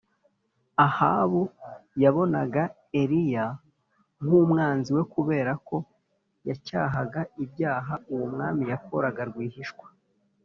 [0.85, 1.41] ahabu
[2.03, 2.63] yabonaga
[3.01, 3.45] eliya
[4.23, 5.77] nk’umwanzi we kubera ko
[6.47, 9.87] yacyahaga ibyaha uwo mwami yakoraga rwihishwa